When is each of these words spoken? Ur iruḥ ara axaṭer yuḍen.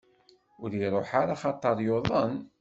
Ur 0.63 0.71
iruḥ 0.83 1.09
ara 1.21 1.33
axaṭer 1.35 1.77
yuḍen. 1.85 2.33